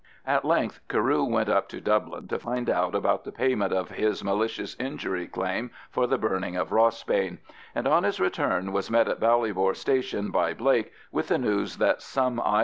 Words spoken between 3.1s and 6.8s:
the payment of his malicious injury claim for the burning of